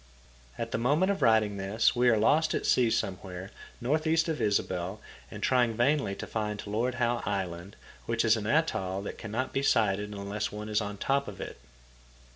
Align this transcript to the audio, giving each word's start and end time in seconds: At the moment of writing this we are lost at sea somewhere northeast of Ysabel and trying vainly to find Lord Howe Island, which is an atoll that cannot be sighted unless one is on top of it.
At 0.57 0.71
the 0.71 0.79
moment 0.79 1.11
of 1.11 1.21
writing 1.21 1.57
this 1.57 1.95
we 1.95 2.09
are 2.09 2.17
lost 2.17 2.55
at 2.55 2.65
sea 2.65 2.89
somewhere 2.89 3.51
northeast 3.79 4.27
of 4.29 4.41
Ysabel 4.41 4.99
and 5.29 5.43
trying 5.43 5.75
vainly 5.75 6.15
to 6.15 6.25
find 6.25 6.65
Lord 6.65 6.95
Howe 6.95 7.21
Island, 7.23 7.75
which 8.07 8.25
is 8.25 8.35
an 8.35 8.47
atoll 8.47 9.03
that 9.03 9.19
cannot 9.19 9.53
be 9.53 9.61
sighted 9.61 10.09
unless 10.11 10.51
one 10.51 10.69
is 10.69 10.81
on 10.81 10.97
top 10.97 11.27
of 11.27 11.39
it. 11.39 11.59